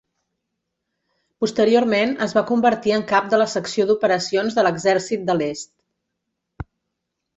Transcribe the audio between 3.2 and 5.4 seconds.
de la secció d'operacions de l'Exèrcit de